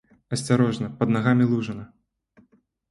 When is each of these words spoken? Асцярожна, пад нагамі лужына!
Асцярожна, 0.37 0.89
пад 1.03 1.13
нагамі 1.19 1.49
лужына! 1.53 1.85